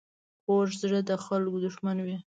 [0.45, 2.17] کوږ زړه د خلکو دښمن وي